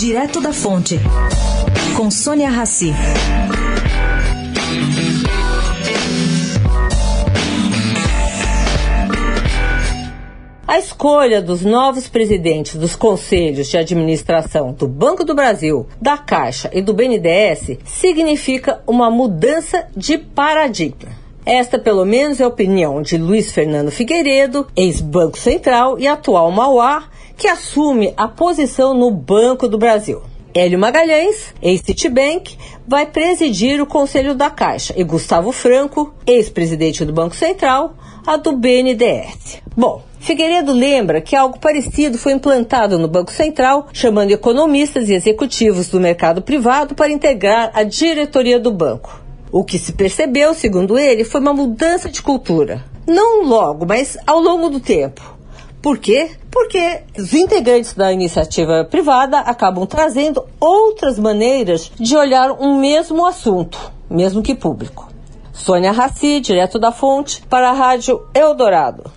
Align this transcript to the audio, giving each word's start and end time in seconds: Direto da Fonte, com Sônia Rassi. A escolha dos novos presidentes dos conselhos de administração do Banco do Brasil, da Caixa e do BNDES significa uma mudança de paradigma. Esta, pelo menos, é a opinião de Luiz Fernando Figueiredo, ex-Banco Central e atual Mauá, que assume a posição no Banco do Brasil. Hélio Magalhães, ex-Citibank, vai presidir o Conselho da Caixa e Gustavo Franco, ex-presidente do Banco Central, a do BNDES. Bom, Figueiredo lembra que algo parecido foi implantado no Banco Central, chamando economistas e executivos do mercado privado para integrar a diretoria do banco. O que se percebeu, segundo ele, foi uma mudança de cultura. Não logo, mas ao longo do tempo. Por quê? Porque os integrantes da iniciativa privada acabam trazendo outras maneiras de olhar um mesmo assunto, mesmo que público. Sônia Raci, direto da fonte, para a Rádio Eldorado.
Direto 0.00 0.40
da 0.40 0.50
Fonte, 0.50 0.98
com 1.94 2.10
Sônia 2.10 2.48
Rassi. 2.48 2.90
A 10.66 10.78
escolha 10.78 11.42
dos 11.42 11.60
novos 11.66 12.08
presidentes 12.08 12.76
dos 12.76 12.96
conselhos 12.96 13.68
de 13.68 13.76
administração 13.76 14.72
do 14.72 14.88
Banco 14.88 15.22
do 15.22 15.34
Brasil, 15.34 15.86
da 16.00 16.16
Caixa 16.16 16.70
e 16.72 16.80
do 16.80 16.94
BNDES 16.94 17.76
significa 17.84 18.80
uma 18.86 19.10
mudança 19.10 19.86
de 19.94 20.16
paradigma. 20.16 21.10
Esta, 21.44 21.78
pelo 21.78 22.06
menos, 22.06 22.40
é 22.40 22.44
a 22.44 22.48
opinião 22.48 23.02
de 23.02 23.18
Luiz 23.18 23.52
Fernando 23.52 23.90
Figueiredo, 23.90 24.66
ex-Banco 24.74 25.36
Central 25.36 25.98
e 25.98 26.08
atual 26.08 26.50
Mauá, 26.50 27.04
que 27.40 27.48
assume 27.48 28.12
a 28.18 28.28
posição 28.28 28.92
no 28.92 29.10
Banco 29.10 29.66
do 29.66 29.78
Brasil. 29.78 30.20
Hélio 30.52 30.78
Magalhães, 30.78 31.54
ex-Citibank, 31.62 32.54
vai 32.86 33.06
presidir 33.06 33.80
o 33.80 33.86
Conselho 33.86 34.34
da 34.34 34.50
Caixa 34.50 34.92
e 34.94 35.02
Gustavo 35.02 35.50
Franco, 35.50 36.12
ex-presidente 36.26 37.02
do 37.02 37.14
Banco 37.14 37.34
Central, 37.34 37.94
a 38.26 38.36
do 38.36 38.52
BNDES. 38.52 39.62
Bom, 39.74 40.02
Figueiredo 40.18 40.70
lembra 40.70 41.22
que 41.22 41.34
algo 41.34 41.58
parecido 41.58 42.18
foi 42.18 42.34
implantado 42.34 42.98
no 42.98 43.08
Banco 43.08 43.32
Central, 43.32 43.88
chamando 43.90 44.32
economistas 44.32 45.08
e 45.08 45.14
executivos 45.14 45.88
do 45.88 45.98
mercado 45.98 46.42
privado 46.42 46.94
para 46.94 47.10
integrar 47.10 47.70
a 47.72 47.82
diretoria 47.82 48.60
do 48.60 48.70
banco. 48.70 49.18
O 49.50 49.64
que 49.64 49.78
se 49.78 49.94
percebeu, 49.94 50.52
segundo 50.52 50.98
ele, 50.98 51.24
foi 51.24 51.40
uma 51.40 51.54
mudança 51.54 52.10
de 52.10 52.20
cultura. 52.20 52.84
Não 53.06 53.44
logo, 53.44 53.86
mas 53.86 54.18
ao 54.26 54.40
longo 54.40 54.68
do 54.68 54.78
tempo. 54.78 55.38
Por 55.80 55.96
quê? 55.96 56.32
Porque 56.50 57.02
os 57.16 57.32
integrantes 57.32 57.94
da 57.94 58.12
iniciativa 58.12 58.84
privada 58.84 59.38
acabam 59.40 59.86
trazendo 59.86 60.44
outras 60.58 61.18
maneiras 61.18 61.92
de 61.98 62.16
olhar 62.16 62.50
um 62.52 62.78
mesmo 62.78 63.24
assunto, 63.24 63.78
mesmo 64.08 64.42
que 64.42 64.54
público. 64.54 65.08
Sônia 65.52 65.92
Raci, 65.92 66.40
direto 66.40 66.78
da 66.78 66.90
fonte, 66.90 67.42
para 67.46 67.70
a 67.70 67.72
Rádio 67.72 68.26
Eldorado. 68.34 69.12